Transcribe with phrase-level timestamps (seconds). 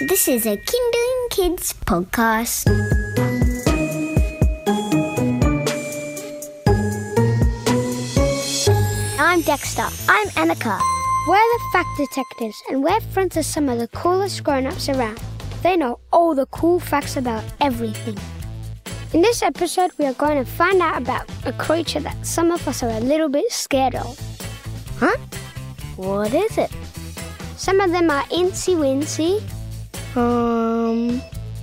[0.00, 2.68] This is a Kinderling Kids podcast.
[9.20, 9.86] I'm Dexter.
[10.08, 10.80] I'm Annika.
[11.28, 15.20] We're the fact detectives, and we're friends with some of the coolest grown ups around.
[15.62, 18.18] They know all the cool facts about everything.
[19.12, 22.66] In this episode, we are going to find out about a creature that some of
[22.66, 24.18] us are a little bit scared of.
[24.98, 25.16] Huh?
[25.94, 26.72] What is it?
[27.56, 29.40] Some of them are incy wincy.
[30.16, 31.20] Um,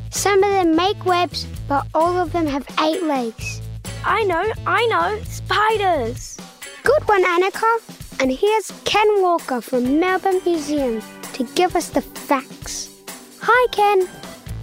[0.09, 3.61] Some of them make webs, but all of them have eight legs.
[4.05, 6.37] I know, I know, spiders.
[6.83, 8.19] Good one, Annika.
[8.21, 11.01] And here's Ken Walker from Melbourne Museum
[11.33, 12.89] to give us the facts.
[13.41, 14.07] Hi, Ken.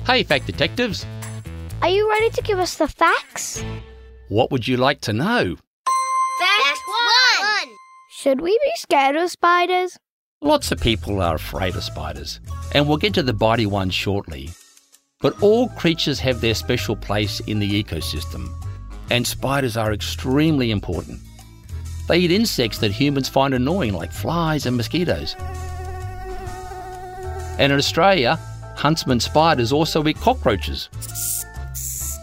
[0.06, 1.06] Hey, Fact Detectives,
[1.82, 3.64] Are you ready to give us the facts?
[4.28, 5.56] what would you like to know?
[6.38, 7.68] Fact one.
[8.10, 9.96] Should we be scared of spiders?
[10.40, 12.38] Lots of people are afraid of spiders,
[12.72, 14.50] and we'll get to the bitey ones shortly.
[15.20, 18.48] But all creatures have their special place in the ecosystem,
[19.10, 21.18] and spiders are extremely important.
[22.06, 25.34] They eat insects that humans find annoying, like flies and mosquitoes.
[27.58, 28.38] And in Australia,
[28.76, 30.88] huntsman spiders also eat cockroaches,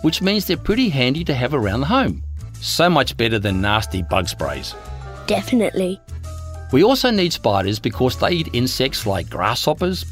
[0.04, 2.24] which means they're pretty handy to have around the home.
[2.62, 4.74] So much better than nasty bug sprays.
[5.28, 6.00] Definitely.
[6.72, 10.04] We also need spiders because they eat insects like grasshoppers,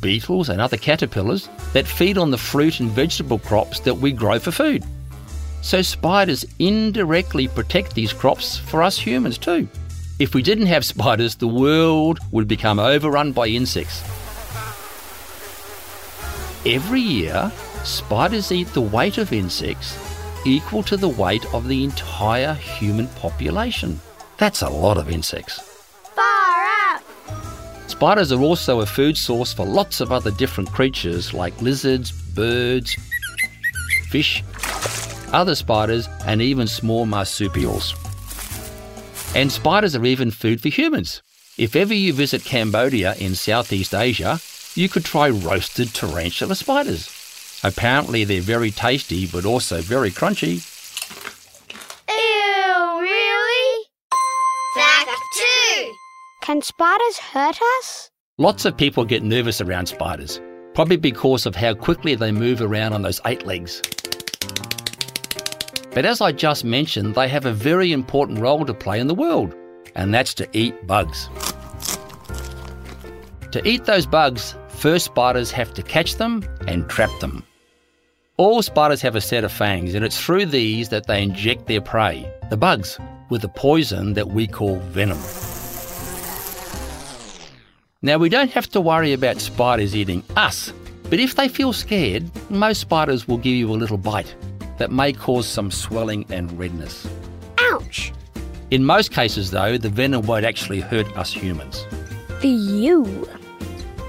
[0.00, 4.38] beetles, and other caterpillars that feed on the fruit and vegetable crops that we grow
[4.38, 4.84] for food.
[5.62, 9.66] So, spiders indirectly protect these crops for us humans too.
[10.18, 14.02] If we didn't have spiders, the world would become overrun by insects.
[16.66, 17.50] Every year,
[17.82, 19.98] spiders eat the weight of insects
[20.46, 24.00] equal to the weight of the entire human population.
[24.38, 25.60] That's a lot of insects.
[26.14, 27.02] Far out!
[27.86, 32.96] Spiders are also a food source for lots of other different creatures like lizards, birds,
[34.08, 34.42] fish,
[35.32, 37.94] other spiders, and even small marsupials.
[39.34, 41.22] And spiders are even food for humans.
[41.56, 44.40] If ever you visit Cambodia in Southeast Asia,
[44.74, 47.10] you could try roasted tarantula spiders.
[47.62, 50.62] Apparently, they're very tasty but also very crunchy.
[56.44, 58.10] Can spiders hurt us?
[58.36, 60.42] Lots of people get nervous around spiders,
[60.74, 63.80] probably because of how quickly they move around on those eight legs.
[65.92, 69.14] But as I just mentioned, they have a very important role to play in the
[69.14, 69.54] world,
[69.94, 71.30] and that's to eat bugs.
[73.52, 77.42] To eat those bugs, first spiders have to catch them and trap them.
[78.36, 81.80] All spiders have a set of fangs, and it's through these that they inject their
[81.80, 82.98] prey, the bugs,
[83.30, 85.20] with a poison that we call venom.
[88.04, 90.74] Now, we don't have to worry about spiders eating us,
[91.08, 94.36] but if they feel scared, most spiders will give you a little bite
[94.76, 97.08] that may cause some swelling and redness.
[97.58, 98.12] Ouch!
[98.70, 101.86] In most cases, though, the venom won't actually hurt us humans.
[102.42, 103.26] The you.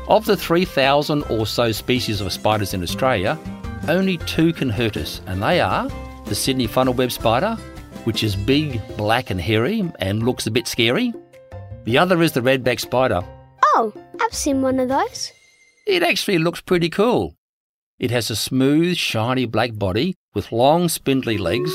[0.09, 3.39] Of the 3,000 or so species of spiders in Australia,
[3.87, 5.87] only two can hurt us, and they are
[6.25, 7.55] the Sydney funnel-web spider,
[8.03, 11.13] which is big, black, and hairy and looks a bit scary.
[11.85, 13.23] The other is the redback spider.
[13.77, 13.91] Oh,
[14.21, 15.33] I've seen one of those.
[15.85, 17.35] It actually looks pretty cool.
[17.99, 21.73] It has a smooth, shiny black body with long, spindly legs,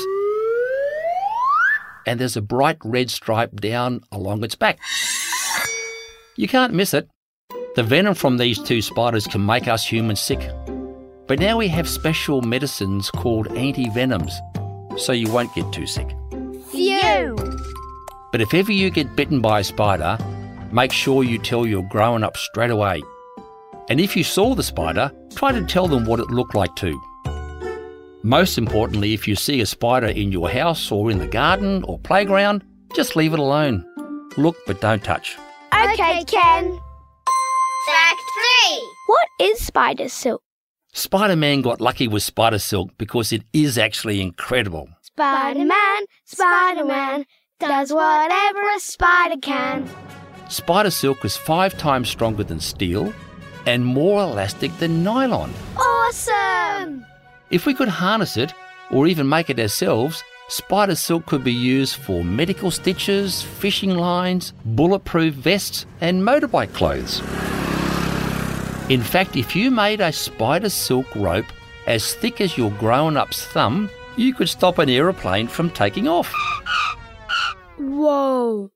[2.07, 4.79] and there's a bright red stripe down along its back.
[6.37, 7.07] You can't miss it.
[7.75, 10.39] The venom from these two spiders can make us humans sick.
[11.27, 14.41] But now we have special medicines called anti-venoms,
[14.97, 16.09] so you won't get too sick.
[16.71, 17.35] Phew!
[18.31, 20.17] But if ever you get bitten by a spider,
[20.71, 23.01] make sure you tell your grown up straight away.
[23.89, 26.99] And if you saw the spider, try to tell them what it looked like too.
[28.23, 31.97] Most importantly, if you see a spider in your house or in the garden or
[31.99, 32.63] playground,
[32.95, 33.85] just leave it alone.
[34.37, 35.37] Look but don't touch.
[35.73, 36.79] Okay, Ken.
[37.87, 38.95] Fact three.
[39.07, 40.41] What is spider silk?
[40.93, 44.87] Spider Man got lucky with spider silk because it is actually incredible.
[45.01, 47.25] Spider Man, Spider Man,
[47.59, 49.89] does whatever a spider can.
[50.51, 53.13] Spider silk is five times stronger than steel
[53.65, 55.53] and more elastic than nylon.
[55.77, 57.05] Awesome!
[57.51, 58.53] If we could harness it
[58.91, 64.51] or even make it ourselves, spider silk could be used for medical stitches, fishing lines,
[64.65, 67.21] bulletproof vests, and motorbike clothes.
[68.89, 71.45] In fact, if you made a spider silk rope
[71.87, 76.29] as thick as your grown up's thumb, you could stop an aeroplane from taking off.
[77.77, 78.69] Whoa!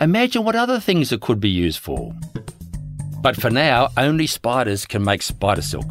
[0.00, 2.14] Imagine what other things it could be used for.
[3.20, 5.84] But for now, only spiders can make spider silk.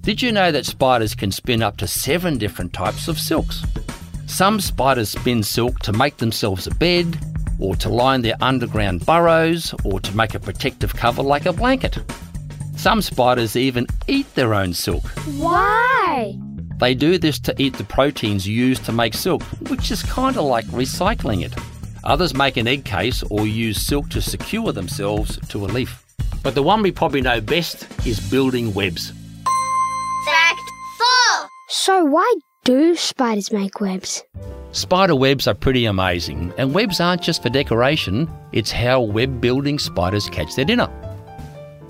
[0.00, 3.62] Did you know that spiders can spin up to seven different types of silks?
[4.26, 7.18] Some spiders spin silk to make themselves a bed,
[7.58, 11.98] or to line their underground burrows, or to make a protective cover like a blanket.
[12.76, 15.06] Some spiders even eat their own silk.
[15.36, 16.38] Why?
[16.78, 20.44] They do this to eat the proteins used to make silk, which is kind of
[20.44, 21.52] like recycling it.
[22.04, 26.04] Others make an egg case or use silk to secure themselves to a leaf.
[26.42, 29.12] But the one we probably know best is building webs.
[30.24, 30.60] Fact
[31.38, 31.48] 4.
[31.68, 34.22] So why do spiders make webs?
[34.72, 39.78] Spider webs are pretty amazing, and webs aren't just for decoration, it's how web building
[39.78, 40.88] spiders catch their dinner.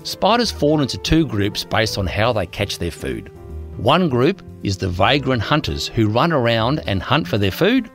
[0.03, 3.31] Spiders fall into two groups based on how they catch their food.
[3.77, 7.89] One group is the vagrant hunters who run around and hunt for their food.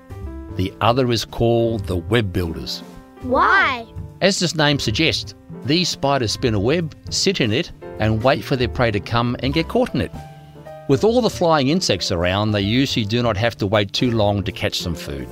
[0.57, 2.83] The other is called the web builders.
[3.23, 3.87] Why?
[4.23, 8.57] As this name suggests, these spiders spin a web, sit in it, and wait for
[8.57, 10.13] their prey to come and get caught in it.
[10.89, 14.43] With all the flying insects around, they usually do not have to wait too long
[14.45, 15.29] to catch some food.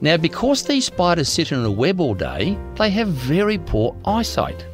[0.00, 4.64] Now, because these spiders sit in a web all day, they have very poor eyesight.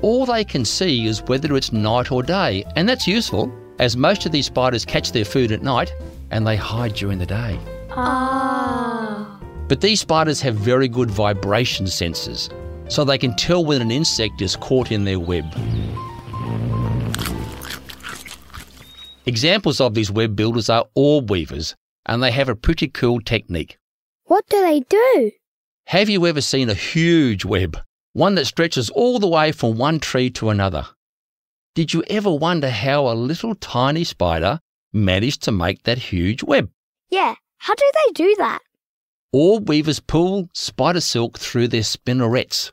[0.00, 4.24] All they can see is whether it's night or day, and that's useful, as most
[4.24, 5.92] of these spiders catch their food at night
[6.34, 7.58] and they hide during the day.
[7.90, 9.40] Ah.
[9.68, 12.52] But these spiders have very good vibration sensors,
[12.90, 15.44] so they can tell when an insect is caught in their web.
[19.26, 21.76] Examples of these web builders are orb weavers,
[22.06, 23.78] and they have a pretty cool technique.
[24.24, 25.30] What do they do?
[25.86, 27.78] Have you ever seen a huge web?
[28.12, 30.84] One that stretches all the way from one tree to another.
[31.76, 34.58] Did you ever wonder how a little tiny spider
[34.94, 36.70] managed to make that huge web?
[37.10, 37.34] Yeah.
[37.58, 38.60] How do they do that?
[39.32, 42.72] Orb weavers pull spider silk through their spinnerets.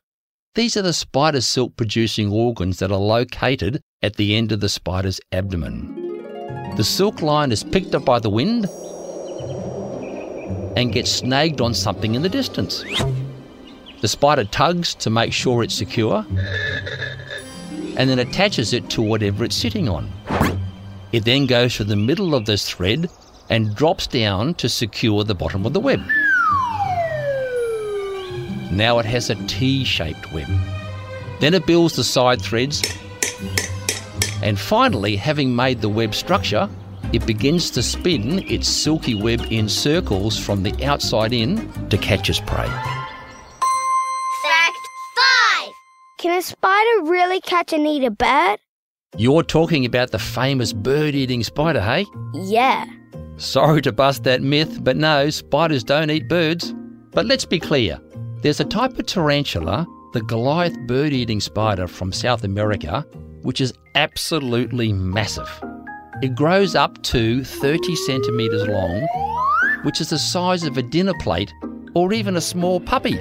[0.54, 4.70] These are the spider silk producing organs that are located at the end of the
[4.70, 6.76] spider's abdomen.
[6.76, 8.66] The silk line is picked up by the wind
[10.78, 12.84] and gets snagged on something in the distance.
[14.02, 16.26] The spider tugs to make sure it's secure
[17.98, 20.12] and then attaches it to whatever it's sitting on.
[21.12, 23.10] It then goes to the middle of this thread
[23.50, 26.02] and drops down to secure the bottom of the web.
[28.72, 30.48] Now it has a T shaped web.
[31.42, 32.82] Then it builds the side threads,
[34.42, 36.70] and finally, having made the web structure,
[37.14, 42.30] it begins to spin its silky web in circles from the outside in to catch
[42.30, 42.68] its prey.
[44.44, 44.78] Fact
[45.58, 45.74] 5.
[46.20, 48.60] Can a spider really catch and eat a bird?
[49.18, 52.06] You're talking about the famous bird eating spider, hey?
[52.34, 52.86] Yeah.
[53.36, 56.74] Sorry to bust that myth, but no, spiders don't eat birds.
[57.12, 58.00] But let's be clear
[58.42, 63.06] there's a type of tarantula, the Goliath bird eating spider from South America,
[63.42, 65.62] which is absolutely massive.
[66.22, 69.08] It grows up to 30 centimetres long,
[69.84, 71.52] which is the size of a dinner plate
[71.96, 73.20] or even a small puppy.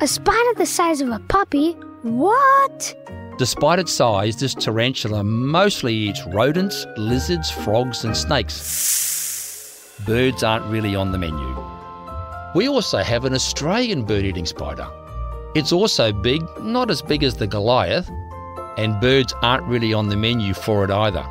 [0.00, 1.74] A spider the size of a puppy?
[2.02, 2.94] What?
[3.38, 9.94] Despite its size, this tarantula mostly eats rodents, lizards, frogs, and snakes.
[10.06, 11.56] Birds aren't really on the menu.
[12.54, 14.88] We also have an Australian bird eating spider.
[15.54, 18.10] It's also big, not as big as the Goliath,
[18.78, 21.26] and birds aren't really on the menu for it either.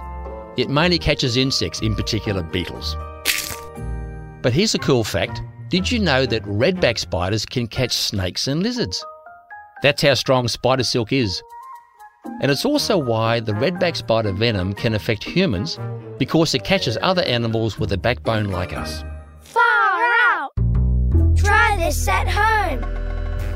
[0.57, 2.95] It mainly catches insects, in particular beetles.
[4.43, 8.61] But here's a cool fact did you know that redback spiders can catch snakes and
[8.61, 9.03] lizards?
[9.81, 11.41] That's how strong spider silk is.
[12.41, 15.79] And it's also why the redback spider venom can affect humans
[16.17, 19.03] because it catches other animals with a backbone like us.
[19.41, 20.51] Far out!
[21.35, 22.81] Try this at home.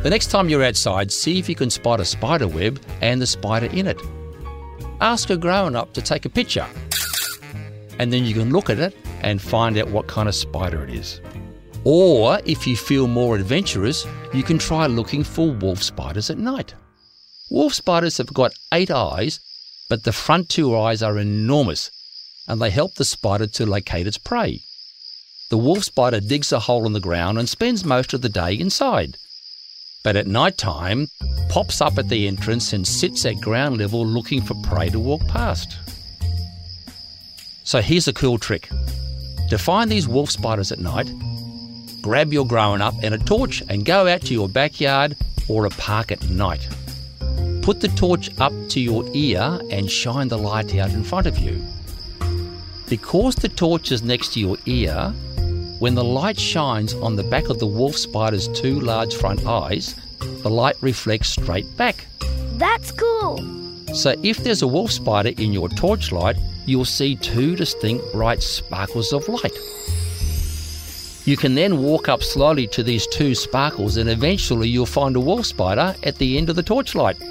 [0.02, 3.28] The next time you're outside, see if you can spot a spider web and the
[3.28, 4.00] spider in it.
[5.02, 6.66] Ask a grown up to take a picture,
[8.00, 10.90] and then you can look at it and find out what kind of spider it
[10.90, 11.22] is.
[11.84, 16.76] Or if you feel more adventurous, you can try looking for wolf spiders at night.
[17.50, 19.40] Wolf spiders have got eight eyes,
[19.90, 21.92] but the front two eyes are enormous
[22.48, 24.62] and they help the spider to locate its prey.
[25.50, 28.54] The wolf spider digs a hole in the ground and spends most of the day
[28.54, 29.18] inside.
[30.04, 31.08] But at night time,
[31.50, 35.26] pops up at the entrance and sits at ground level looking for prey to walk
[35.28, 35.78] past.
[37.64, 38.70] So here's a cool trick.
[39.50, 41.12] To find these wolf spiders at night,
[42.02, 45.72] grab your growing up and a torch and go out to your backyard or a
[45.72, 46.68] park at night.
[47.70, 51.38] Put the torch up to your ear and shine the light out in front of
[51.38, 51.64] you.
[52.88, 55.14] Because the torch is next to your ear,
[55.78, 59.94] when the light shines on the back of the wolf spider's two large front eyes,
[60.42, 62.08] the light reflects straight back.
[62.54, 63.38] That's cool.
[63.94, 69.14] So if there's a wolf spider in your torchlight, you'll see two distinct bright sparkles
[69.14, 69.56] of light.
[71.26, 75.20] You can then walk up slowly to these two sparkles and eventually you'll find a
[75.20, 77.22] wolf spider at the end of the torchlight.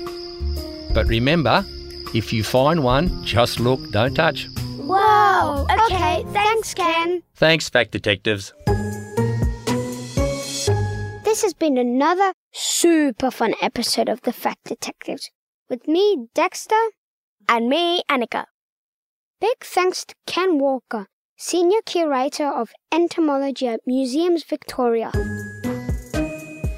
[0.98, 1.64] But remember,
[2.12, 4.48] if you find one, just look, don't touch.
[4.78, 5.64] Whoa!
[5.84, 7.22] Okay, thanks, Ken.
[7.36, 8.52] Thanks, Fact Detectives.
[11.22, 15.30] This has been another super fun episode of the Fact Detectives
[15.70, 16.74] with me, Dexter.
[17.48, 18.46] And me, Annika.
[19.40, 25.12] Big thanks to Ken Walker, Senior Curator of Entomology at Museums Victoria.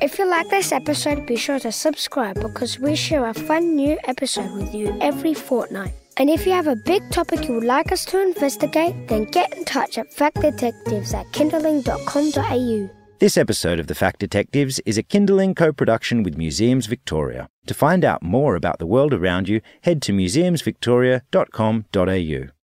[0.01, 3.99] If you like this episode, be sure to subscribe because we share a fun new
[4.05, 5.93] episode with you every fortnight.
[6.17, 9.55] And if you have a big topic you would like us to investigate, then get
[9.55, 12.91] in touch at factdetectives at kinderling.com.au.
[13.19, 17.51] This episode of The Fact Detectives is a Kinderling co production with Museums Victoria.
[17.67, 22.51] To find out more about the world around you, head to museumsvictoria.com.au.